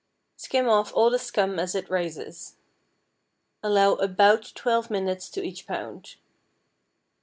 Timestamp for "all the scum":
0.95-1.59